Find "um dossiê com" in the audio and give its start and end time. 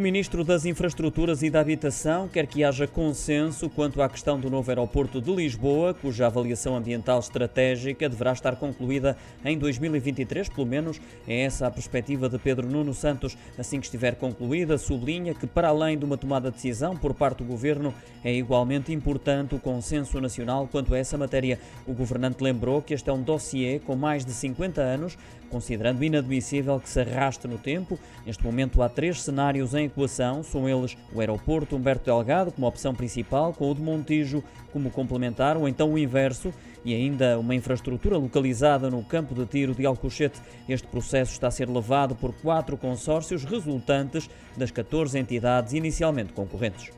23.12-23.94